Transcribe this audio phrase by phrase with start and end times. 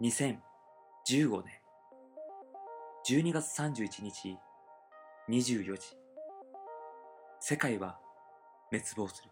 [0.00, 1.60] 2015年。
[3.06, 4.38] 12月31日
[5.28, 5.94] 24時。
[7.38, 7.98] 世界は
[8.70, 9.30] 滅亡する。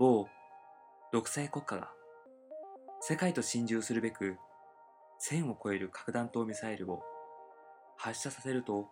[0.00, 0.26] 某
[1.12, 1.92] 独裁国家が
[3.00, 4.36] 世界と心中するべく
[5.30, 7.04] 1000を超える核弾頭ミサイルを
[7.96, 8.88] 発射させると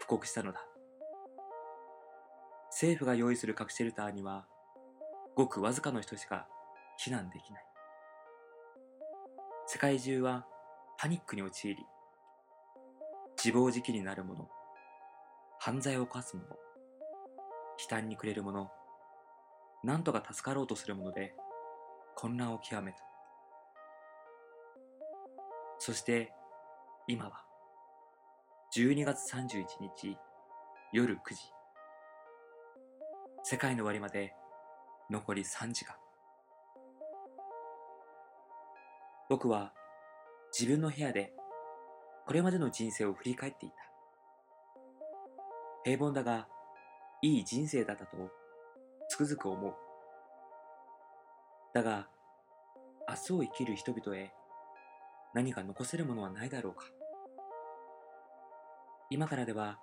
[0.00, 0.60] 布告したのだ。
[2.68, 4.44] 政府が用意する核シェルターには
[5.34, 6.46] ごくわずかの人しか
[7.02, 7.73] 避難できない。
[9.74, 10.46] 世界中は
[10.98, 11.84] パニックに陥り
[13.36, 14.48] 自暴自棄になる者
[15.58, 16.56] 犯罪を犯す者悲
[17.88, 18.70] 嘆に暮れる者
[19.82, 21.34] 何とか助かろうとする者で
[22.14, 22.98] 混乱を極めた。
[25.80, 26.32] そして
[27.08, 27.42] 今は
[28.76, 30.16] 12月31日
[30.92, 31.36] 夜9時。
[33.42, 34.36] 世界の終わりまで
[35.10, 35.96] 残り3時間。
[39.28, 39.72] 僕は
[40.58, 41.32] 自分の部屋で
[42.26, 43.76] これまでの人生を振り返っていた。
[45.84, 46.46] 平凡だが
[47.22, 48.16] いい人生だったと
[49.08, 49.74] つくづく思う。
[51.74, 52.08] だが
[53.08, 54.32] 明日を生きる人々へ
[55.34, 56.86] 何か残せるものはないだろうか。
[59.10, 59.78] 今からでは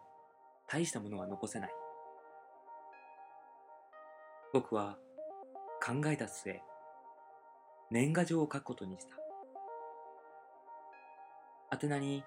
[0.67, 1.71] 大したものは残せない。
[4.53, 4.97] 僕は
[5.85, 6.61] 考えた末
[7.91, 9.20] 年賀状を書くことにした。
[11.73, 12.23] 宛名に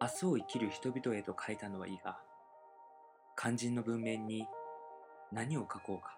[0.00, 2.18] 明日を生きる人々へと書いたのはいいが
[3.38, 4.46] 肝心の文面に
[5.30, 6.16] 何を書こうか。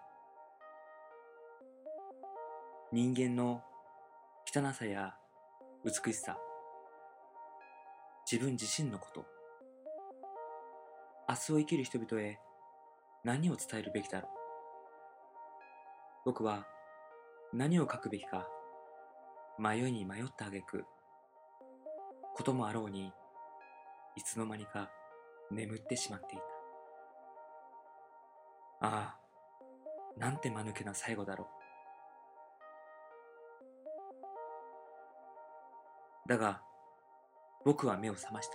[2.93, 3.61] 人間の
[4.47, 5.15] 汚さや
[5.83, 6.37] 美しさ
[8.29, 9.25] 自分自身のこと。
[11.27, 12.39] 明日を生きる人々へ
[13.25, 14.31] 何を伝えるべきだろう。
[16.25, 16.65] 僕は
[17.53, 18.47] 何を書くべきか
[19.59, 20.85] 迷いに迷った挙句
[22.39, 23.11] こともあろうに
[24.15, 24.89] いつの間にか
[25.51, 26.37] 眠ってしまってい
[28.79, 28.87] た。
[28.87, 29.19] ああ
[30.17, 31.49] なんて間抜けな最後だろ
[36.25, 36.29] う。
[36.29, 36.61] だが
[37.65, 38.53] 僕は目を覚ました。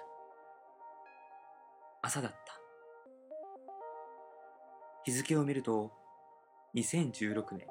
[2.01, 2.39] 朝だった。
[5.05, 5.93] 日付を見ると
[6.75, 7.67] 2016年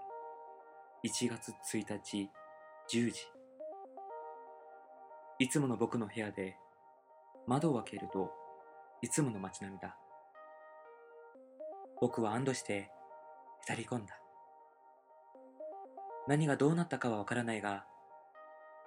[1.04, 2.30] 1月1日
[2.92, 3.43] 10時。
[5.44, 6.56] いつもの僕の部屋で
[7.48, 8.32] 窓を開けると
[9.02, 9.98] いつもの街並みだ。
[12.00, 12.90] 僕は安堵してへ
[13.68, 14.18] たり込んだ。
[16.30, 17.84] 何がどうなったかはわからないが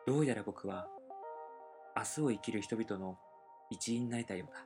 [0.07, 0.89] どうやら僕は
[1.95, 3.19] 明日を生きる人々の
[3.69, 4.65] 一員になりたようだ。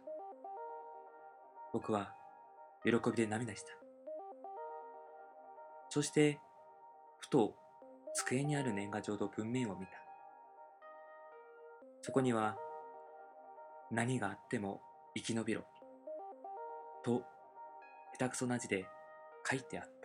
[1.73, 2.15] 僕は
[2.85, 3.69] 喜びで涙した。
[5.89, 6.39] そして
[7.19, 7.57] ふと
[8.15, 10.00] 机にある年賀状と文面を見た。
[12.03, 12.57] そこには
[13.91, 14.81] 何があっても
[15.17, 15.63] 生き延びろ
[17.05, 17.23] と
[18.19, 18.87] 下手くそな字で
[19.49, 20.00] 書いてあった。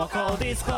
[0.00, 0.70] ペロモコディスコ.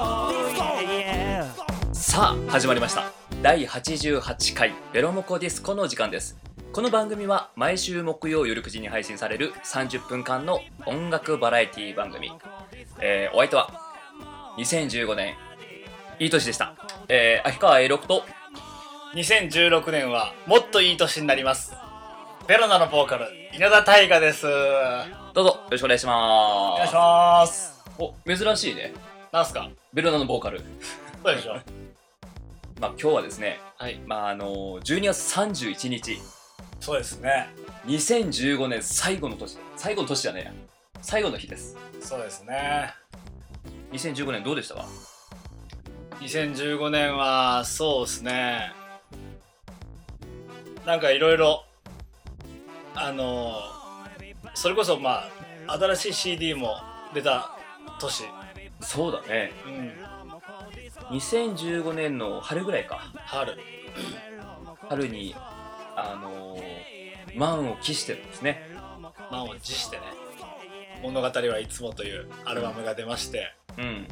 [1.93, 3.13] さあ始まりました。
[3.41, 6.37] 第88回ベロモコディスコの時間です。
[6.73, 12.33] この番組は毎週木曜夜9時に配信される30分間の音楽バラエティ番組、
[13.01, 13.71] えーお相手は
[14.59, 15.37] 2015年
[16.19, 16.75] いい年でした、
[17.09, 18.25] えー、秋川 A6 と
[19.15, 21.77] 2016年はもっといい年になります。
[22.49, 24.49] ベロナのボーカル稲田大我です。
[24.49, 24.51] お
[25.33, 26.79] どうぞよろしくお願いします。
[26.79, 27.73] 願いします。
[27.99, 29.69] お珍しいねなんすか？
[29.93, 30.61] ベルナのボーカル。
[31.23, 31.55] そうでしょ。
[32.81, 33.99] まあ今日はですねはい。
[34.07, 34.47] まああの
[34.81, 36.21] 12月31日
[36.81, 37.49] そうですね。
[37.87, 39.57] 2015年最後の年。
[39.77, 40.53] 最後の年じゃねえや。
[41.01, 41.77] 最後の日です。
[42.01, 42.93] そうですね。
[43.93, 44.87] 2015年どうでしたか
[46.21, 48.73] 2015年はそうですね。
[50.85, 51.65] なんかいろいろ
[52.95, 53.61] あの
[54.55, 55.29] それこそま
[55.69, 56.77] あ新しい CD も
[57.15, 57.57] 出た
[58.01, 58.25] 年
[58.83, 59.53] そうだね。
[61.11, 61.17] うん。
[61.17, 63.13] 2015年の春ぐらいか。
[63.27, 63.57] 春。
[64.89, 65.35] 春に
[65.97, 66.93] あのー
[67.35, 68.69] 満を期してるんですね。
[69.31, 70.03] 満を持してね。
[71.03, 73.55] 物語はいつも」というアルバムが出まして。
[73.79, 74.09] うん。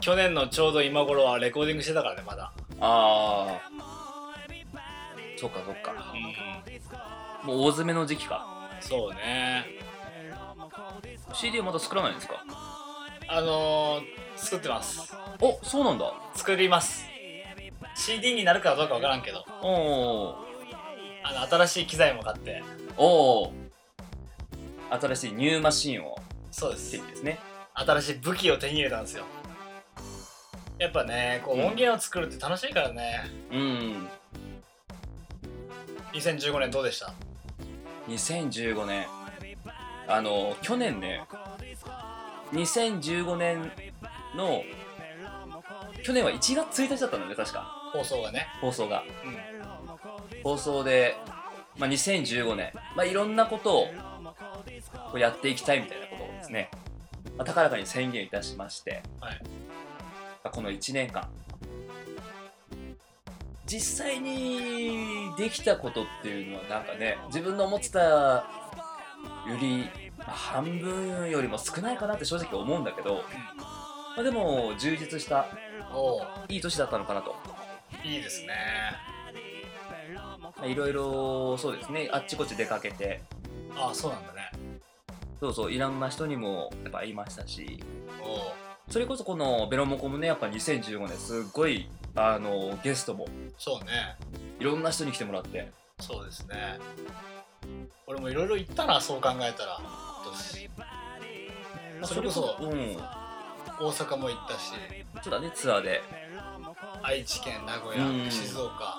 [0.00, 2.52] 去年のちょうど今頃はレコーディングしてたからねまだ。
[2.80, 3.70] ああ
[5.36, 5.92] そっかそっか。
[7.44, 7.48] うん。
[7.48, 8.70] もう大詰めの時期か。
[8.80, 9.66] そうね。
[11.34, 12.42] CD はまだ作らないんですか？
[13.28, 14.04] あのー、
[14.36, 15.14] 作ってます。
[15.40, 16.12] おそうなんだ。
[16.34, 17.06] 作ります。
[17.96, 19.44] CD になるかどうかわからんけど。
[19.62, 20.36] おお
[21.22, 22.62] あの新しい機材も買って。
[22.96, 23.52] おお
[24.90, 26.16] 新しいニューマシンを。
[26.50, 27.38] そうで手すにですね。
[27.74, 29.24] 新しい武器を手に入れたんですよ。
[30.78, 34.08] やっぱねこううん音源を作るって楽しいからね、うん。
[36.12, 37.14] 2015年どうでした
[38.08, 39.06] ？2015年。
[40.06, 41.24] あの去年ね
[42.54, 43.72] 2015年
[44.36, 44.62] の
[46.02, 47.60] 去年は1月1日だったんだよね確か。
[47.92, 48.46] 放送がね。
[48.60, 49.02] 放送が。
[49.24, 50.42] うん。
[50.42, 51.16] 放送で、
[51.78, 53.86] まあ、2015年、まあ、いろんなことを
[55.10, 56.70] こうやっていきたいみたいなことをですね、
[57.36, 59.40] まあ、高らかに宣言いたしまして、はい。
[60.44, 61.28] まあこの1年間。
[63.66, 68.44] 実際にできたことっていうのはなんかね自分の思ってたよ
[69.58, 69.88] り、
[70.26, 73.22] まあ、半分よりも少ないかなって正直思うんだけど、
[74.16, 75.46] まあ、でも充実した
[75.92, 77.34] おおいい年だったのかなと。
[78.02, 78.48] いいですね。
[80.40, 82.08] まあいろいろそうですね。
[82.12, 83.22] あっちこっち出かけて。
[83.76, 84.50] ああそうなんだね。
[85.40, 85.72] そうそう。
[85.72, 87.82] いろんな人にもやっぱ会いましたし。
[88.88, 93.26] それこそこのベロモコもねやっぱ2015年すっごいあのゲストも。
[93.58, 94.16] そうね。
[94.60, 95.70] いろんな人に来てもらって。
[96.00, 96.78] そうですね。
[98.06, 99.80] 俺もいろいろ行ったなそう考えたら
[100.24, 100.70] 今年
[102.06, 102.96] それこそうん。
[103.80, 104.72] 大阪も行ったし。
[105.22, 106.02] そうだねツアーで。
[107.02, 108.30] 愛知県名古屋、うん。
[108.30, 108.98] 静岡。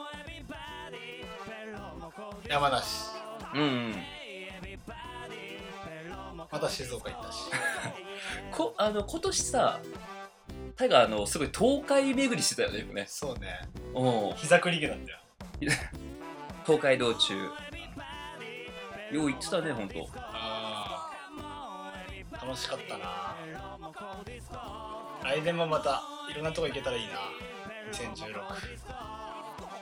[2.47, 2.85] 山梨。
[3.53, 3.95] うんうん。
[6.51, 7.39] また静岡行ったし。
[8.51, 9.79] こあの今年さ
[10.75, 13.05] タイガーあのすごい東海巡りしてたよねよくね。
[13.07, 13.67] そうね。
[13.93, 14.35] うん。
[14.35, 15.19] 膝栗毛だったよ。
[16.65, 17.49] 東海道中。
[19.11, 20.07] よう行ってたねほんと
[22.45, 23.35] 楽しかったな。
[25.23, 27.13] 来年もまたいろんなとこ行けたらいいな。
[27.91, 28.33] 2016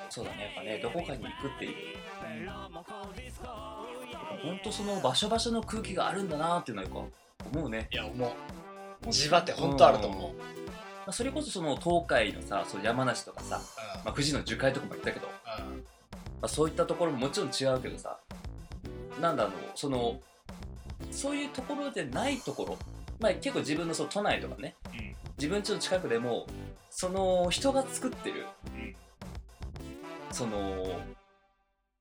[0.10, 0.44] そうだね。
[0.44, 1.74] やっぱねどこかに行くっていう。
[4.42, 7.88] ほんとその場所場所の空気があるんだなっていうのはやっぱ思うね。
[7.92, 8.28] いや思
[9.06, 9.10] う。
[9.10, 10.38] 地場って本当あると思う、ん。
[10.38, 10.44] ま
[11.08, 13.62] あそれこそその東海のさその山梨とかさ、
[14.06, 15.74] まあ、富士の樹海とかも行ったけど、まうん。
[15.74, 15.84] うん
[16.44, 18.20] あ、そういったところももちろん違うけどさ
[19.22, 20.20] なんだろうその
[21.16, 22.78] そういうところでないところ、
[23.20, 24.76] まあ、結構自分のその都内とかね。
[24.94, 25.16] うん。
[25.38, 26.48] 自分家の近くでも
[26.90, 28.96] その人が作ってるうん。
[30.32, 31.02] その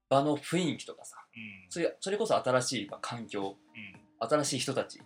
[0.09, 1.71] 場の雰囲気とかさうん。
[1.71, 3.57] それそれこそ新しいまあ環境
[4.21, 4.29] うん。
[4.29, 5.05] 新しい人たち、うん。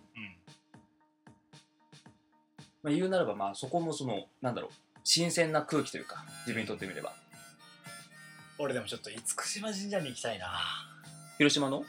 [2.83, 4.71] まあ、言うならばまあそこもそのなんだろう
[5.03, 7.13] 新鮮な空気というか自分にとってみれば。
[8.59, 10.47] 俺でもちょっと厳島神社に行きたいな。
[11.37, 11.77] 広島の？
[11.77, 11.83] うん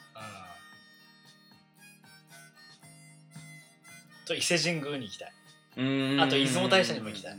[4.28, 5.32] と伊勢神宮に行きたい。
[5.76, 6.20] うん。
[6.20, 7.38] あと出雲大社にも行きたい。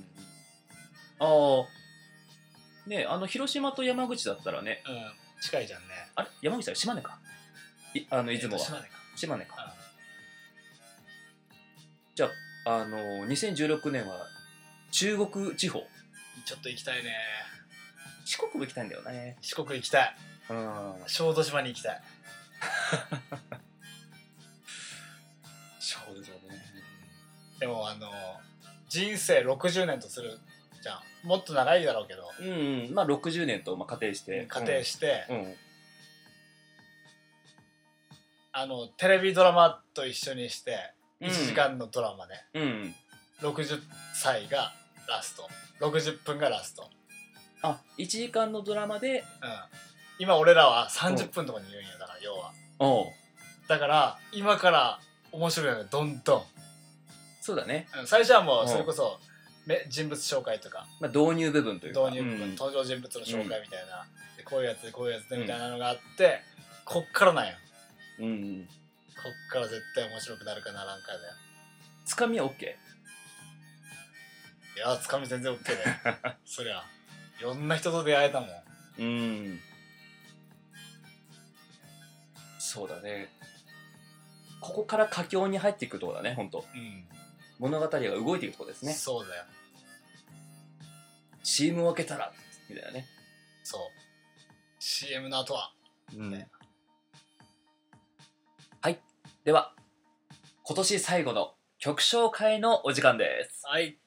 [1.20, 4.84] ああねあの広島と山口だったらね。
[4.88, 5.42] うん。
[5.42, 5.88] 近いじゃんね。
[6.16, 6.30] あれ？
[6.42, 6.76] 山口だよ。
[6.76, 7.20] 島根か。
[7.94, 8.90] いあの出雲は、えっと島根か。
[9.16, 9.76] 島根か。
[12.16, 12.30] じゃ
[12.66, 14.28] ああの2016年は
[14.92, 15.80] 中国地方。
[15.80, 15.86] うん
[16.46, 17.12] ちょっと行きたいね。
[18.26, 19.38] 四国も行きたいんだよね。
[19.42, 20.16] 四国行きたい。
[20.50, 20.94] うん。
[21.06, 22.02] 小豆島に行きたい
[27.60, 28.08] でもあの
[28.88, 30.40] 人生60年とする
[30.82, 31.28] じゃん。
[31.28, 32.24] もっと長いだろうけど。
[32.42, 34.46] うん、うん、まあ60年とまあ仮定して。
[34.48, 35.56] 仮定して、うん、うん。
[38.52, 42.96] あのテレビドラマと一緒にしてうん1時間のドラマで、うん
[43.42, 43.80] 60
[44.14, 44.74] 歳が
[45.08, 45.48] ラスト。
[45.80, 46.90] 60分がラスト、
[47.62, 49.20] あ1時間のドラマで。
[49.20, 49.24] うん、
[50.20, 52.52] 今俺らは30分とかに言うんよだから要は。
[52.80, 53.06] おう。
[53.68, 55.00] だから今から
[55.32, 56.44] 面白いのよどんどん、
[57.42, 58.68] そうだね、うん、最初はもううん。
[58.68, 59.20] それこそ
[59.66, 60.88] め人物紹介とか。
[61.00, 62.02] まあ、導入部分というか。
[62.10, 62.56] 導入部分、うん。
[62.56, 64.06] 登場人物の紹介みたいな、
[64.38, 66.42] でこういうやつでこういうやつでみたいなのがあって、
[66.86, 67.54] こっからなんよ。
[68.20, 68.68] うん
[69.16, 71.20] こっから絶対面白くなるかならんかだよ
[72.06, 72.68] つかみは OK い
[74.80, 76.36] やつかみ全然 OK だよ。
[76.46, 76.84] そりゃ。
[77.40, 78.50] いろんな人と出会えたもん。
[78.98, 79.60] うん。
[82.60, 83.30] そうだね。
[84.62, 86.66] ここから佳境に入っていくところだね本当。
[86.74, 87.06] うん
[87.60, 88.94] 物語が動いていくところですね。
[88.94, 89.44] そうだよ。
[91.44, 92.32] CM を開けたら
[92.70, 93.06] みたいなね。
[93.64, 93.82] そう。
[94.80, 95.74] CM の後は。
[96.16, 96.32] うん。
[96.32, 96.48] ね
[98.82, 99.00] はい。
[99.44, 99.74] では
[100.64, 103.62] 今年最後の曲紹介のお時間です。
[103.66, 104.00] はい。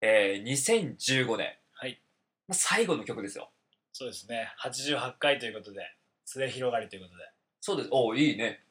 [0.00, 2.00] えー、2015年、はい。
[2.46, 3.50] まあ最後の曲ですよ。
[3.92, 4.48] そうですね。
[4.64, 5.80] 88回ということで
[6.24, 7.24] 末広がりということで。
[7.60, 7.88] そうです。
[7.92, 8.64] おお、いいね。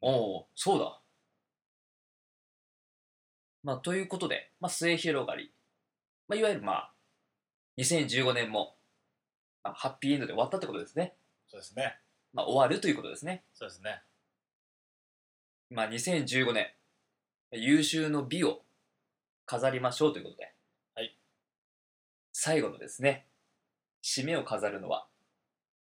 [0.00, 1.00] おお、そうだ。
[3.62, 5.52] まあ、ということで、まあ、末広がり。
[6.28, 6.92] まあ、いわゆるまあ、
[7.78, 8.76] 2015年も、
[9.62, 11.14] まあ、ハッピーエンドで終わったってことですね。
[11.48, 11.96] そうですね
[12.34, 13.44] まあ、終わるということですね。
[13.54, 14.02] そうですね
[15.70, 16.66] まあ、2015年、
[17.52, 18.62] 優秀の美を
[19.44, 20.52] 飾りましょうということで、
[20.94, 21.16] はい。
[22.32, 23.26] 最後のですね、
[24.02, 25.06] 締めを飾るのは、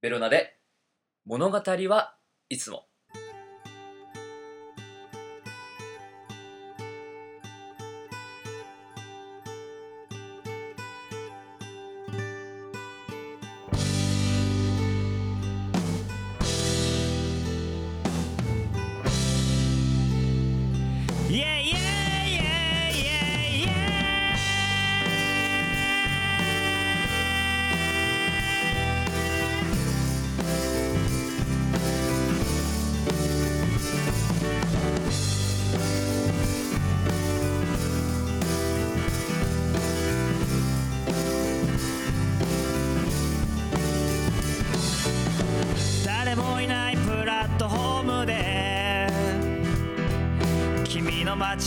[0.02, 0.56] ベロナで、
[1.24, 2.16] 物語は
[2.48, 2.86] いつも。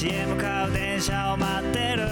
[0.10, 2.08] へ向かう電車を待ってる。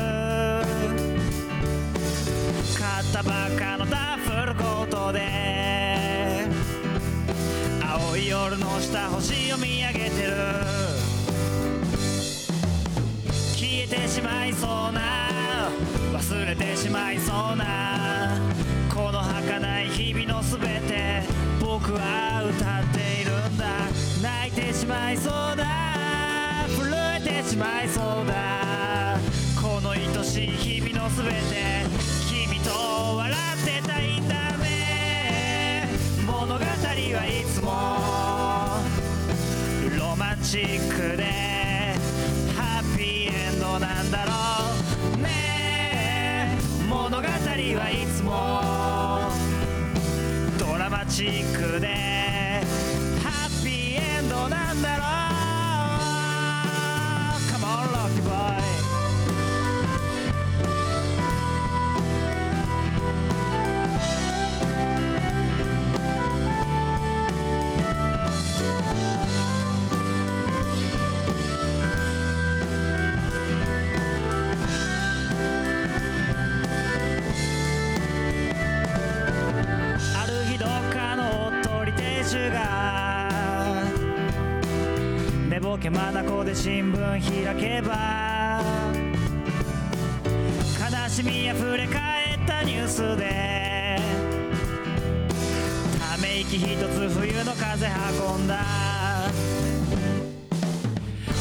[2.78, 6.48] 買ったばっかのダッフルコートで
[7.82, 10.34] 青い夜の下星を見上げてる。
[13.56, 15.03] 消えてしまいそうな
[27.54, 29.16] しまいそうだ
[29.62, 31.36] この愛しい日々のすべて
[32.28, 32.72] 君と
[33.18, 35.88] 笑ってたいんだね
[36.26, 37.70] 物語はいつも。
[40.00, 41.26] ロマンチックで
[42.58, 44.32] ハッピーエンドなんだろ
[45.16, 46.58] うね。
[46.90, 49.30] 物語はいつも。
[50.58, 52.13] ドラマチックで。
[87.12, 88.62] で新聞開けば
[90.80, 93.98] 悲しみあふれ返ったニュースで
[96.00, 97.88] ため息一つ冬の風
[98.38, 98.60] 運んだ。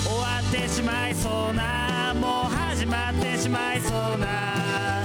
[0.05, 5.05] 終わってしまいそうなもう始まってしまいそうな。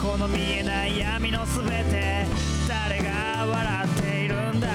[0.00, 2.26] この見えない闇のすべて
[2.68, 4.68] 誰が笑っているんだ。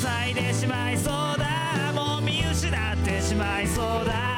[0.00, 1.92] 塞いでしまいそうだ。
[1.94, 4.31] もう見失ってしまいそうだ。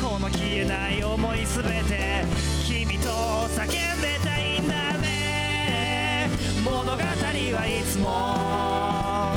[0.00, 2.24] この消えない思いすべて
[2.66, 3.68] 君と叫ん
[4.00, 6.30] でたいんだね。
[6.64, 9.36] 物語はいつも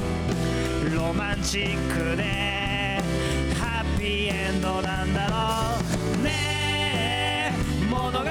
[0.96, 2.24] ロマンチックで。
[3.60, 5.36] ハッピーエンドなんだろ
[6.20, 7.54] うね。
[7.90, 8.30] 物語は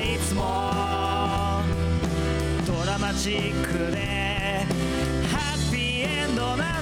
[0.00, 0.40] いつも
[2.66, 4.66] ドラマチックで。
[5.30, 6.79] ハッピーエンドなんだろう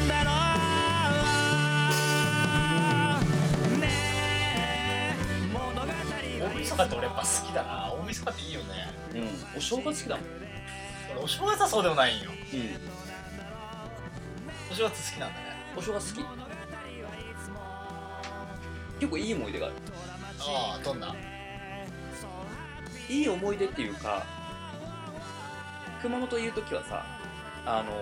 [6.82, 8.66] は大晦日って俺やっぱ好きだな大晦日っていいよね
[9.14, 9.58] うん。
[9.58, 10.24] お正月好きだもん。
[11.12, 12.60] 俺お正月はそうでもないんようん。
[14.70, 16.24] お正月好きなんだねお正月好き？
[19.00, 19.74] 結構いい思い出がある。
[20.40, 21.14] ああどんな？
[23.08, 24.26] いい思い出っていうか、
[26.02, 27.06] 熊本いるときはさ、
[27.64, 27.94] あのー、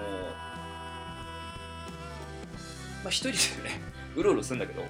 [3.04, 3.80] まあ一人でね、
[4.16, 4.83] うろうろするんだけど、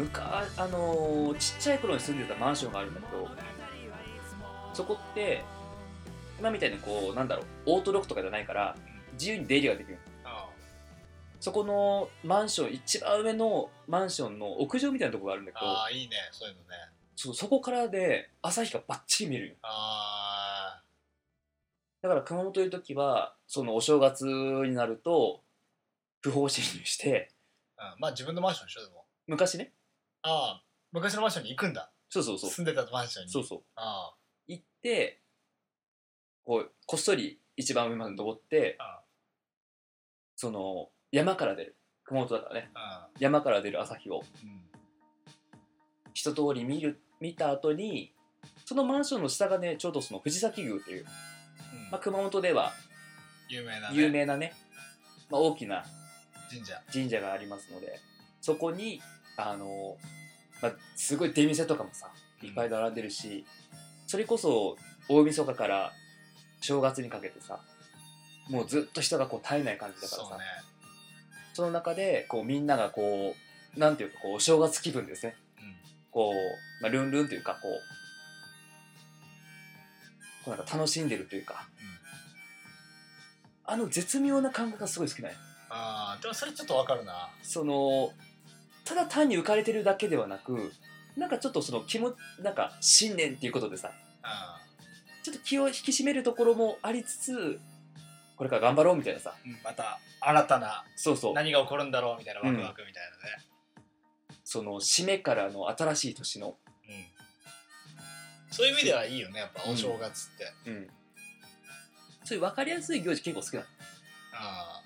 [0.00, 3.28] むかあのーちっちゃい頃に住んでたマンションがあるんだけど、
[4.72, 5.42] そこって、
[6.38, 8.76] 今みたいにこう、なんだろう、オートロックとかじゃないから、
[9.12, 9.98] 自由に出入りができる。
[10.24, 10.48] あ
[11.40, 16.66] そこのマンション、一番上のマンションの屋上みたいなとこがあるんだけど、ああいいねそういうのね。
[17.16, 19.54] そうそこからで朝日がバッチリ見えるよ。
[19.62, 20.82] あ
[22.00, 25.42] だから熊本いる時はそのお正月になると
[26.22, 27.30] 不法侵入して
[27.76, 29.04] あ、うん、まあ自分のマンションでしょでも。
[29.26, 29.72] 昔ね
[30.22, 31.92] ああ昔のマンションに行くんだ。
[32.08, 32.50] そうそうそう。
[32.50, 33.32] 住んでたマンションに。
[33.32, 33.62] そうそう。
[33.76, 34.14] あ
[34.48, 35.22] 行って
[36.44, 39.02] こうこっそり一番上まで登ってああ。
[40.36, 41.76] その山から出る。
[42.04, 42.70] 熊本だからね。
[42.74, 43.10] ああ。
[43.18, 44.22] 山から出る朝日を。
[44.42, 44.60] うん。
[46.12, 48.12] 一通り見る見た後に
[48.64, 51.90] そのマンションの下がねちょうどその藤崎宮っていう、うん。
[51.90, 52.72] まあ、熊本では
[53.48, 54.54] 有名な、ね、有名なね。
[55.30, 55.84] まあ、大きな
[56.50, 56.82] 神社。
[56.92, 58.00] 神社がありますので
[58.40, 59.00] そこに
[59.48, 59.96] あの、
[60.62, 62.10] まあ、すごい出店とかもさ
[62.42, 63.44] いっぱい並んでるし、
[64.06, 64.76] それこそ
[65.08, 65.92] 大晦日から
[66.60, 67.60] 正月にかけてさ
[68.48, 70.44] もうずっと人がこう絶えない感じだからさそうね。
[71.52, 73.34] その中でこうみんながこ
[73.76, 75.36] うなんていうかこうお正月気分ですね。
[75.58, 75.74] うん。
[76.10, 77.72] こう、まあ、ルンルンというかこう
[80.44, 81.68] こうなんか楽しんでるというか。
[83.64, 85.38] あの絶妙な感覚がすごい好きなんよ。
[85.68, 87.30] ああでもそれちょっとわかるな。
[87.40, 88.10] その
[88.90, 90.72] ただ単に浮かれてるだけではなく
[91.16, 93.92] なんかちょっとその気もなんか信念っていうことでさ
[94.22, 94.60] あ
[95.22, 97.60] ちょっと気を引き締めるところもありつつ
[98.36, 99.34] これから頑張ろうみたいなさ。
[99.46, 101.34] うんまた新たなそうそう。
[101.34, 103.02] 何が起こるんだろうみたいなワクワクみたい
[104.44, 106.56] その締めからの新しい年の、
[106.88, 107.12] なね、
[108.48, 110.88] うん、そういう意味ではいいよねやっぱお正月って、うん、
[112.24, 113.66] そういう分かりやすい行事結構好きなの。
[114.34, 114.82] あ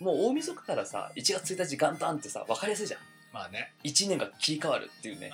[0.00, 0.04] あ。
[0.04, 3.00] もう大晦日からさ1月1日元旦ってさ分かりやすいじゃん
[3.32, 3.72] まあね。
[3.84, 5.30] 1年が切り替わるっていうね。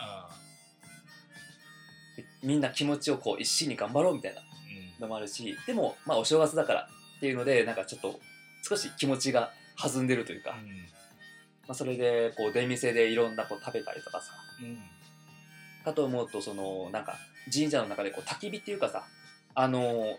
[2.42, 5.02] みんな気持ちをこう一心に頑張ろうみたいなうん。
[5.02, 8.20] のもあるしでもまあお正月だからっていうのでなんかちょっと
[8.62, 10.50] 少し気持ちが弾んでるというか、
[11.66, 14.78] まあ、それでこう出店でいろんなこう食べたりとかさうんうん
[15.84, 17.16] かと思うとそのなんか
[17.52, 19.04] 神社の中でこう焚き火っていうかさ
[19.54, 20.16] あの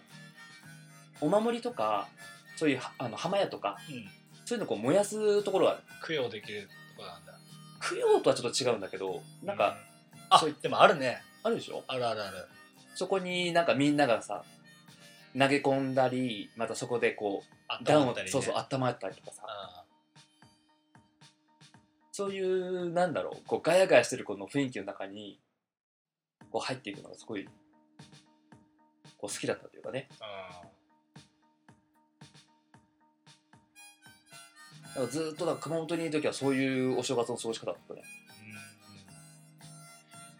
[1.22, 2.08] お守りとか
[2.56, 4.06] そういうはあの浜屋とかうん。
[4.46, 5.82] そういうのこう燃やすところがある。
[6.08, 7.35] 供養できるとこなんだ
[7.90, 9.78] 供養とはちょっと違うんだけどなんか、
[10.30, 10.40] あ。
[10.40, 11.22] そういでもあるね。
[11.44, 11.84] あるでしょ？
[11.88, 12.48] あるあるある。
[12.96, 14.44] そこになんかみんながさ
[15.38, 18.32] 投げ込んだりまたそこでこあう暖を、ったりね。
[18.32, 19.44] そうそう温まったりとかさ。
[19.48, 19.84] あ
[22.12, 25.38] そういうなんだろうこうガヤガヤしてるこの雰囲気の中に
[26.50, 27.46] こう入っていくのがすごい
[29.18, 30.08] こう好きだったというかね。
[30.22, 30.62] あ
[34.96, 38.02] だからずーっとだ熊本にいる時はそういうお正月の過ごし方だったね。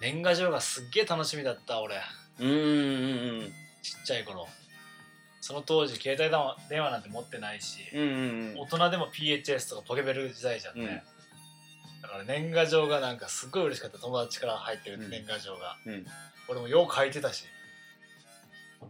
[0.02, 0.14] うん。
[0.16, 1.98] 年賀状がすっげえ楽しみだった俺。
[2.40, 4.48] うんうんうんちっちゃい頃。
[5.42, 6.32] その当時携帯
[6.70, 8.60] 電話なんて持ってないし、うんうんうん。
[8.62, 11.04] 大人でも PHS とかポケベル時代じゃんね、
[12.02, 14.00] だから年賀状がなんかすっごい嬉しかった。
[14.00, 15.10] 友達から入ってるうん。
[15.12, 16.06] 年賀状が、うん。
[16.48, 17.46] 俺もよう書いてたし。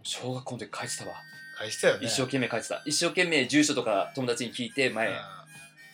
[0.03, 1.15] 小学校の時書いてたわ、
[1.59, 2.05] 書いてたよね。
[2.05, 2.83] 一生懸命書いてた。
[2.85, 5.15] 一生懸命住所とか友達に聞いて前、うん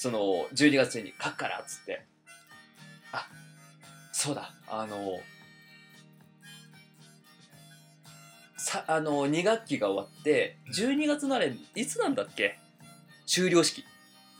[0.02, 2.04] その12月に書くからっつって。
[3.12, 3.28] あ
[4.12, 4.52] そうだ。
[4.68, 5.20] あの
[8.58, 10.74] さあの2学期が終わってうん。
[10.74, 12.58] 12月のあれいつなんだっけ？
[13.28, 13.86] 終了式。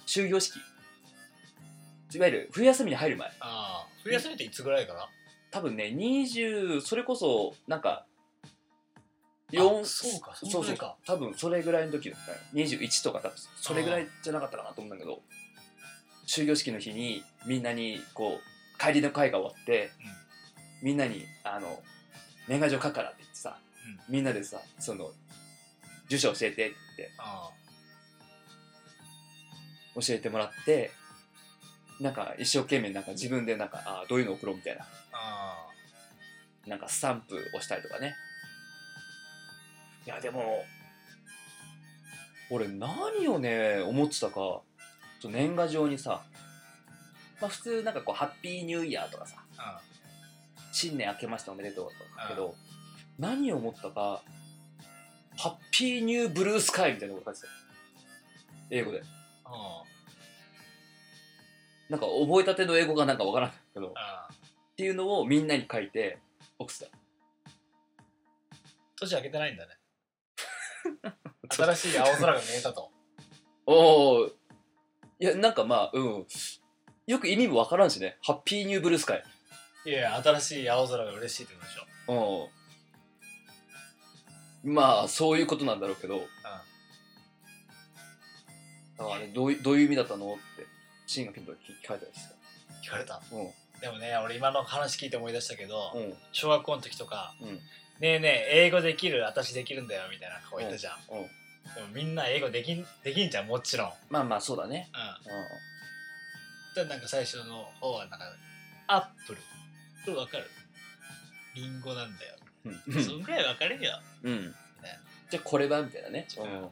[0.08, 0.58] 終業式。
[2.16, 3.28] いわゆる冬休みに入る前。
[3.28, 5.08] ああ冬休みっていつぐらいかな？
[5.52, 8.08] 多分ね20それこそなんか
[8.44, 10.78] あ4そうかそそうそう。
[11.06, 12.32] 多分それぐらいの時だった。
[12.32, 15.22] よ21とか多分それぐらいじゃなかったかなと思うんだけど
[16.32, 19.92] 終業式の日にみんなにこう帰りの会が終わって、
[20.82, 21.84] みんなにあの
[22.48, 23.58] 年賀状書くからって言ってさ、
[24.08, 25.12] みんなでさその
[26.08, 27.50] 住所教えてって言ってあ
[29.96, 30.92] 教えてもらって
[32.00, 34.86] なんか一生懸命なんか自分でなんかあーどういうの送ろうみたいな。
[36.66, 38.16] なんかスタンプ押したりとかね。
[40.06, 40.64] いやでも
[42.50, 44.62] 俺何をね思ってたか
[45.30, 46.24] 年賀状にさ、
[47.40, 49.82] まあ、普通なんかこう「ハッピーニューイヤー」とかさあ
[50.72, 52.56] 「新年明けましておめでとう」とかだけど
[53.20, 54.22] 何を思ったか
[55.38, 57.48] 「ハッピーニューブルースカイ」みたいなこと書いてた。
[57.48, 57.54] よ
[58.72, 59.04] 英語で。
[59.44, 59.84] あ
[61.90, 66.20] なんか覚えたての英語がなんかわからないけどっていうのをみんなに書いて
[66.58, 66.92] 送ってた。
[68.96, 69.78] 年明けてないんだね。
[71.50, 72.92] 新しい青空が見えたと。
[73.66, 74.32] おお
[75.22, 76.26] いやなんかまあうん。
[77.08, 78.18] よく意味もわからんしね。
[78.24, 79.24] ハッピーニューブルースカイ。
[79.86, 82.50] いやいや新しい青空が嬉しいってことでしょ。
[84.66, 84.74] うん。
[84.74, 86.18] まあそういうことなんだろうけど。
[86.18, 86.24] だ
[89.04, 90.42] からあれどういどういう意味だったのって
[91.08, 92.36] シンがピンと聞聞かれたりして
[92.88, 93.16] 聞かれた？
[93.16, 93.52] たうん。
[93.82, 96.14] でもね俺今の話聞いて思い出したけど、うん。
[96.32, 97.56] 小学校の時とかうん
[98.00, 101.30] 「ねえねえ英語できる私できるんだよ」みたいな顔言ったじゃん、うん
[101.76, 103.92] でもみんな英語できんできんじゃんもちろん。
[104.10, 104.90] まあまあそうだね。
[104.94, 106.84] うん。
[106.84, 108.26] うでなんか最初の方はなんか
[108.88, 109.40] アップル。
[110.06, 110.46] これわかる？
[111.56, 112.36] リンゴなんだよ。
[112.66, 113.04] うん。
[113.04, 114.00] そんぐらいわかるよ。
[114.24, 114.46] うん。
[114.48, 114.54] ね。
[115.30, 116.28] じゃあこれはみたいなね。
[116.38, 116.44] う。
[116.44, 116.70] ん。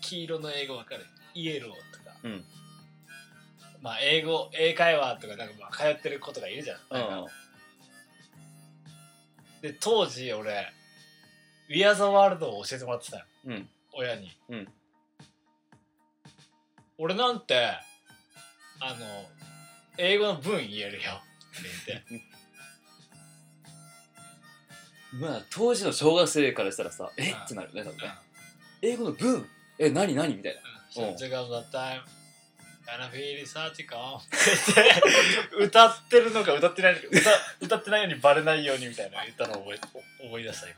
[0.00, 1.06] 黄色の英語わかる？
[1.34, 2.16] イエローとか。
[2.22, 2.44] うん。
[3.80, 7.26] まあ英語英会話とかなんかまあ通ってる子とかいるじゃん、うん。
[9.60, 10.72] で当時俺
[11.68, 13.68] 「We Are the World」を教えてもらってたようん。
[13.92, 14.68] 親に、うん。
[16.98, 17.54] 俺なんて
[18.80, 18.96] あの
[19.98, 21.10] 英語の文言えるよ。
[21.20, 22.24] って言って。
[25.20, 27.30] まあ当時の小学生からしたらさえ？
[27.30, 27.38] うん。
[27.38, 28.14] ってなるよね多分ね。
[28.82, 28.88] うん。
[28.90, 29.48] 英語の文？
[29.78, 30.14] え何？
[30.14, 30.34] 何？
[30.34, 31.02] みたいな。
[31.02, 31.08] うん。
[31.10, 31.14] うん。
[31.14, 32.02] Such a good time.
[32.86, 34.36] I feel such calm って
[34.76, 35.64] 言って。
[35.64, 37.30] 歌ってるのか歌ってないのか歌
[37.66, 39.80] 歌ってないようにバレないようにみたいなの言ったのを覚え
[40.26, 40.76] 思い出した今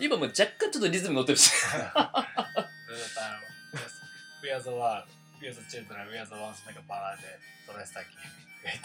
[0.00, 1.52] 今もう若干ちょっとリズム乗ってるし.
[4.42, 5.04] We are the world
[5.40, 7.18] We are the children We are the ones make a ballad
[7.66, 8.06] それだけ
[8.64, 8.76] 言っ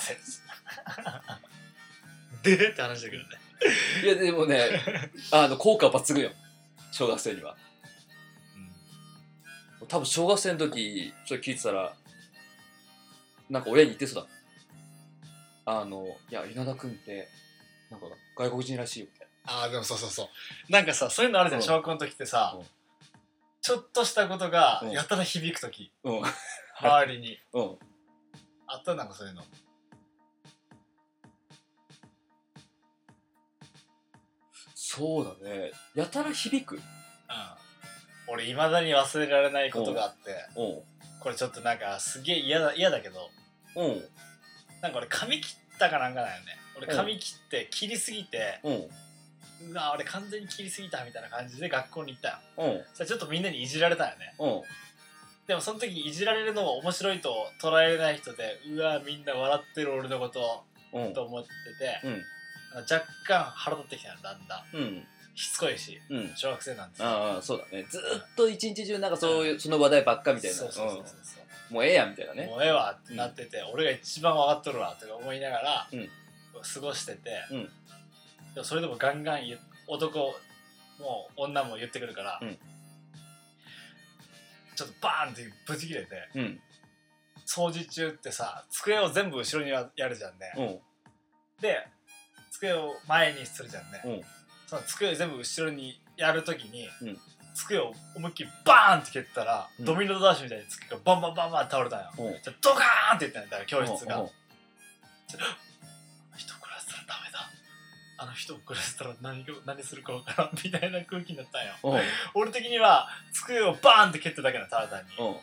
[2.53, 3.29] てでって話だけどね。
[4.03, 4.81] いやでもね
[5.31, 6.31] あの効果は抜群よ
[6.91, 7.57] 小学生には。
[9.87, 11.95] 多分小学生の時それ聞いてたら
[13.49, 14.27] なんか親に言ってそう
[15.65, 15.71] だ。
[15.81, 17.27] あのいや稲田君って
[17.89, 18.05] なんか
[18.37, 19.07] 外国人らしいよ
[19.51, 20.71] ああでもそうそうそう。
[20.71, 21.65] なんかさそういうのあるじゃんうん。
[21.67, 22.65] 小学校の時ってさうん。
[23.61, 24.91] ちょっとしたことがうん。
[24.91, 25.91] やたら響く時。
[26.03, 26.21] なうん。
[26.79, 27.37] 周りに。
[27.53, 27.77] うん。
[28.67, 28.93] あった？
[28.93, 29.43] なんかそういうの。
[34.75, 35.71] そうだね。
[35.95, 36.75] やたら響く？
[36.75, 36.81] うん。
[38.27, 40.31] 俺いまだに忘れられないことがあって。
[40.55, 41.19] うん。
[41.19, 43.29] これちょっとなんかすげえ嫌だ嫌だけど。
[43.75, 44.09] うん。
[44.81, 46.57] なんか俺髪切ったかなんかだよね。
[46.77, 48.89] 俺うん髪切って切りすぎてうん
[49.67, 52.35] うわ俺完全に切りすぎたみたいな感じで学校に行ったよ。
[52.57, 52.81] うん。
[52.93, 54.33] それちょっとみんなにいじられたよね。
[54.39, 54.61] うん。
[55.47, 61.13] でもその時いじられるのを面白いと捉えれない人でうわみんな笑ってる俺のことうん。
[61.13, 62.23] と思ってて、うん。
[62.81, 64.77] 若干腹立ってきたのだんだん。
[64.77, 65.07] うん。
[65.35, 66.31] しつこいしうん。
[66.35, 67.07] 小学生なんですよ。
[67.07, 67.85] ああそうだね。
[67.89, 70.57] ずーっと一日中なんかそういうその話題ばっかみたいな。
[70.57, 71.05] そうそうそうそう
[71.69, 71.73] う。
[71.73, 71.75] ん。
[71.75, 72.47] もうええやんみたいなね。
[72.47, 76.09] もうええわってなってて、俺が一番分かっとるわとか思いながら、うん。
[76.61, 77.69] 過ごしてて、うん
[78.59, 79.39] でもそれでもガンガン
[79.87, 82.57] 男も女も言ってくるから、うん。
[84.75, 86.59] ちょっとバーンってブチ切れてうん。
[87.47, 91.61] 掃除中ってさ机を全部後ろにややるじゃんね、うん。
[91.61, 91.87] で
[92.51, 94.21] 机を前にするじゃんね、うん。
[94.67, 97.17] その机を全部後ろにやるときに、うん。
[97.55, 99.85] 机を思いっきりバーンって蹴ったら、うん。
[99.85, 102.43] ドミノダッシュみたいに机がバンバンバンバン倒れたんよ、うん。
[102.43, 104.29] じゃドカーンって言ったんだよ教室が、うん
[108.21, 111.73] あの人を暮らしたら何が何するかわからんみたいな空気になったんよ。
[111.83, 111.95] う。
[111.95, 112.01] ん
[112.33, 115.31] 俺的には机をバーンって蹴っただけなのただ単に、う。
[115.31, 115.35] ん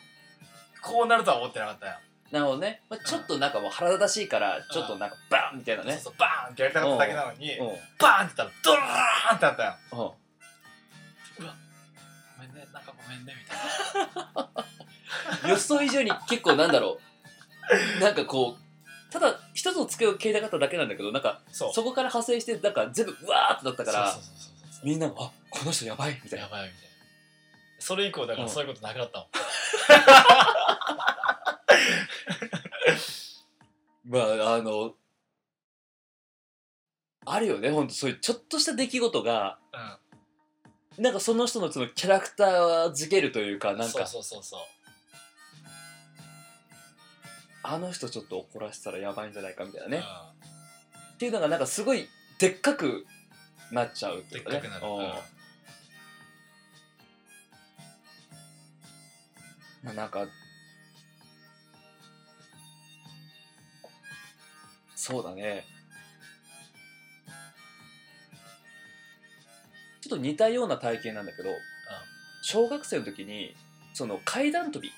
[0.81, 1.93] こうなるとは思ってなかったよ、
[2.31, 5.93] なるほどね、まあ、ちょっとなんかもう腹立たしいからちょっとなんかバンみたいなね。
[5.93, 7.63] そうそうバーンってやりたかっただけなのに、う。
[7.63, 7.67] ん
[7.99, 9.75] バーンって言ったらドラーンってなったよ。
[9.91, 9.95] う。
[9.95, 11.55] んうわ
[12.37, 14.45] ごめんねなんかごめんねみたい
[15.43, 15.49] な。
[15.49, 16.99] 予想以上に結構なんだろ
[17.99, 18.03] う。
[18.03, 18.66] なんかこう
[19.19, 24.15] ただ一つの机を蹴りたかっただけなんだけどなんかそこから派生してなんか全部うわーってなったから
[24.83, 26.45] みんなが「あこの人やばい」みたいな。
[26.45, 26.87] やばいみたいな。
[27.79, 28.49] それ以降だからうん。
[28.49, 29.29] そういうことなくなったもん、
[34.05, 34.93] まああの
[37.25, 39.57] あるよねほんとそういうちょっとした出来事が
[40.97, 41.03] うん。
[41.03, 44.05] なんかその人のそのキャラクター付けるというかなんか。
[44.05, 44.76] そうそうそうそう
[47.69, 50.03] あの人ちょっと怒らせたらやばいんじゃないかみたいなね、うん
[51.15, 53.07] っていうのがなんかすごいでっかく
[53.71, 54.61] なっちゃうっていうかね。
[54.61, 54.93] でっかくなる、
[59.89, 59.95] うん。
[59.95, 60.27] なんか
[64.95, 65.65] そうだね。
[70.01, 71.49] ちょっと似たような体験なんだけど、
[72.43, 73.55] 小学生の時に
[73.95, 74.91] その階段跳び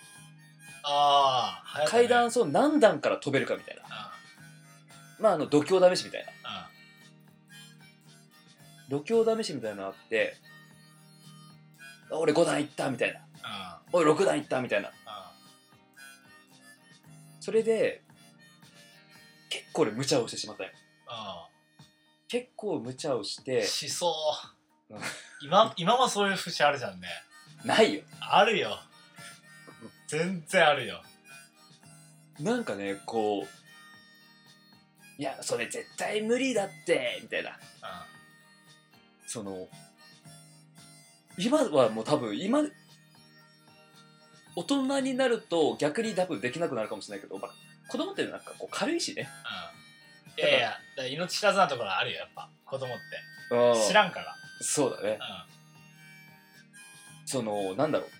[0.92, 3.84] ああ、階段そう何段から飛べるかみたいな。
[5.20, 6.70] まああの度胸試しみたいな。
[8.90, 10.36] 度胸試しみたいなのあって
[12.12, 13.22] あ俺5段いったみたいな。
[13.92, 14.92] おい6段いったみたいな。
[17.40, 18.02] それで
[19.50, 20.72] 結構俺無茶をしてしまったよ。
[22.28, 24.14] 結構無茶をしてしそ
[24.90, 24.94] う。
[24.94, 25.02] うん。
[25.42, 27.08] 今今もそういう節あるじゃんね。
[27.66, 28.02] ないよ。
[28.20, 28.80] あるよ
[30.10, 31.04] 全然あるよ。
[32.40, 37.52] なんかねこういやそれ絶対無理だってみたいな。
[37.52, 37.54] う
[39.28, 39.68] その
[41.38, 42.64] 今はもう多分今
[44.56, 47.52] 大人になると逆に多分できなくなるかもしれないけど、まあ、
[47.88, 49.30] 子供ってなんかこう軽いしね。
[50.38, 52.50] いやいやだから命知らずなところあるよやっぱ。
[52.66, 52.90] 子供っ
[53.50, 53.56] て。
[53.56, 53.88] うん。
[53.88, 54.36] 知らんから。
[54.60, 55.20] そうだね。
[55.20, 55.24] う
[57.30, 58.19] そのなんだろう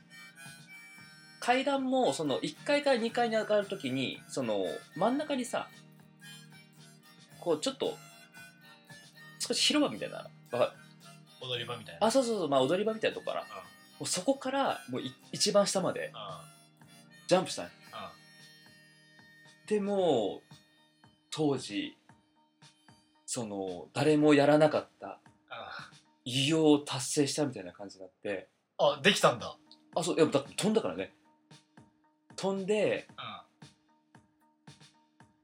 [1.40, 5.68] 階段もその1階から2階に上がるときにその真ん中にさ
[7.40, 7.98] こうちょっと
[9.40, 10.28] 少し広場みたいな
[11.42, 12.06] 踊り場みたいな。
[12.06, 13.44] あそうそうそうまあ踊り場みたいなとこから。
[13.44, 16.14] もうそこからもうい一番下までうん。
[17.28, 17.70] ジャンプしたね
[19.68, 19.76] うん。
[19.76, 20.42] でも
[21.32, 21.98] 当時
[23.26, 25.20] その誰もやらなかった
[26.26, 28.50] 偉業を達成したみたいな感じになって。
[28.78, 29.56] あできたんだ。
[29.96, 31.14] あそういやだ飛んだからね
[32.40, 33.22] 飛んでう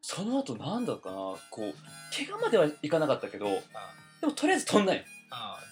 [0.01, 1.15] その後なんだかな。
[1.15, 1.73] こう
[2.15, 3.45] 怪我まではいかなかったけど
[4.21, 5.01] でもとりあえず飛んだんよ。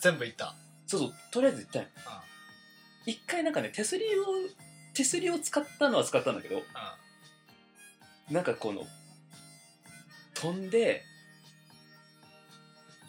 [0.01, 0.53] 全部いった。
[0.85, 1.87] そうそうとりあえず行ったんよ。
[3.05, 4.25] 一回なんかね手すりを
[4.93, 6.61] 手すりを使ったのは使ったんだけど
[8.29, 8.85] なんかこの
[10.33, 11.03] 飛んで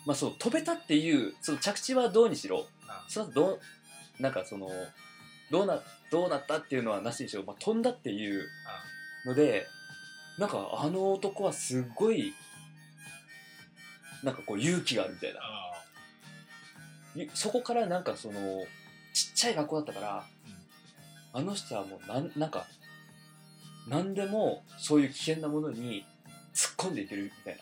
[0.06, 2.66] まあそう飛べたっていうその着地はどうにしろ
[3.08, 3.46] その後ど
[4.20, 4.68] うなんかその
[5.50, 5.80] どうな
[6.14, 8.46] どうなったっていうのはなしにしろ、まあ、飛んだっていう
[9.26, 9.66] ので
[10.38, 12.32] なんかあの男はすごい
[14.22, 15.40] なんかこう勇気があるみたいな。
[17.16, 18.64] ゆそこからなんかその
[19.12, 20.24] ちっちゃい学校だったから、
[21.32, 22.64] あの人はもうなんなんか
[23.88, 26.06] 何でもそういう危険なものに
[26.54, 27.60] 突っ込んでいけるみたいな、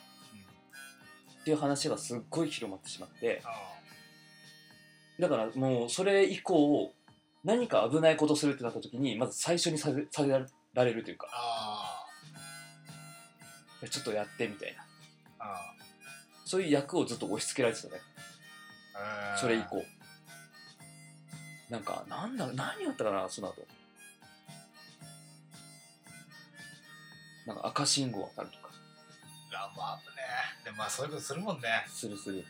[1.41, 3.43] っていう話がすっごい広まってしまって。
[5.19, 6.93] だからもうそれ以降
[7.45, 10.29] 何か危ないことするってなった時にまず最初にさせさせ
[10.75, 11.29] られるというか。
[11.33, 12.07] あ
[13.91, 14.83] ちょっとやってみたいな。
[15.41, 15.75] ああ
[16.45, 17.95] そういう役をずっと押し付けられてたね。
[18.95, 19.83] あそれ以降。
[21.69, 23.63] なんかなんだ何やったかなその後。
[27.47, 28.71] なんか赤信号渡るとか。
[29.55, 30.03] あまあね。
[30.65, 31.85] でもまあそういうことするもんね。
[31.89, 32.45] するする。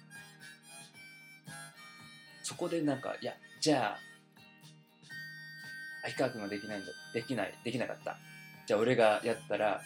[2.43, 4.12] そこでなんかいやじゃあ
[6.03, 6.89] 相川君ができないんだ。
[7.15, 7.55] できない。
[7.65, 8.17] できなかった。
[8.67, 9.81] じゃあ俺がやったら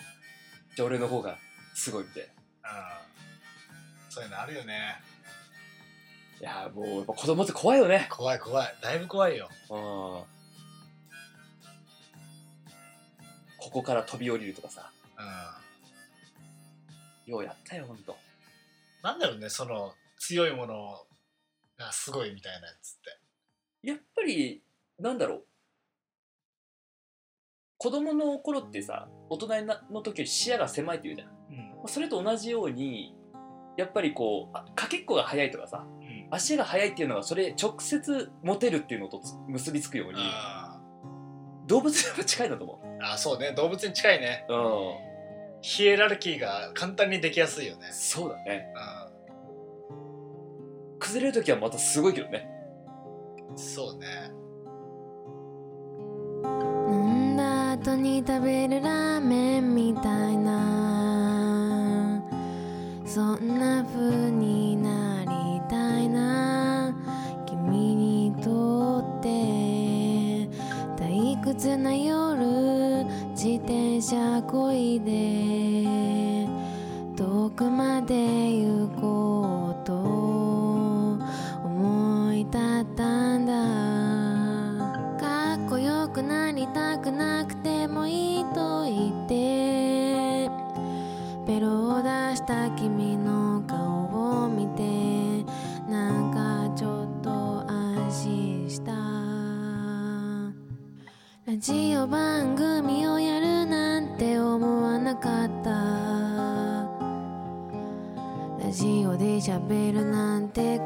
[0.74, 1.38] じゃあ俺の方が
[1.74, 2.22] すごいみたい
[2.62, 2.70] な。
[2.70, 3.06] うん
[4.16, 4.96] そういうのあるよね。
[6.40, 8.08] いやもうやっぱ子供って怖いよね。
[8.10, 8.74] 怖い怖い。
[8.80, 9.50] だいぶ怖いよ。
[9.68, 9.76] うん。
[13.58, 14.90] ここから飛び降りるとかさ。
[17.26, 17.32] うん。
[17.32, 18.16] ようやったよほんと。
[19.02, 21.04] なんだろうねその強いもの
[21.78, 22.96] がすごいみたいなやつっ
[23.82, 23.88] て。
[23.88, 24.62] やっぱり
[24.98, 25.44] なんだろう
[27.78, 29.48] 子供の頃ってさ大人
[29.90, 31.28] の時より視野が狭いって言うじゃん。
[31.82, 31.88] うん。
[31.88, 33.14] それと同じように
[33.76, 36.28] やっぱりこうあかけっこが速いとかさうん。
[36.30, 40.80] 足が速いっていうのがそれ直接モテるっていうのとつ結びつくようにあ
[41.66, 43.52] 動物に近いんだと思ーあそうね。
[43.52, 44.46] 動物に近いね。
[44.48, 44.60] ううん。
[45.62, 47.88] ヒエラルキーが簡単にできやすいよね。
[47.92, 48.72] そうだね。
[49.92, 52.48] う崩れる時はまたすごいけどね。
[53.52, 54.06] んそうね
[58.22, 58.95] だ後に食べるラ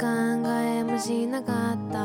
[0.01, 1.99] 考えもしなかった。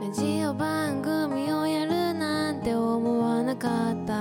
[0.00, 4.14] ラジオ番組をやるなんて思わなかった。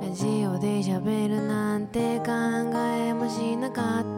[0.00, 4.15] ラジオで喋るなんて考えもしなかった。